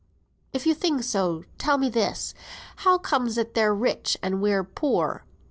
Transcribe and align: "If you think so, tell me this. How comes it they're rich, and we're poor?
"If 0.51 0.65
you 0.65 0.73
think 0.73 1.03
so, 1.03 1.43
tell 1.59 1.77
me 1.77 1.87
this. 1.87 2.33
How 2.77 2.97
comes 2.97 3.37
it 3.37 3.53
they're 3.53 3.71
rich, 3.75 4.17
and 4.23 4.41
we're 4.41 4.63
poor? 4.63 5.25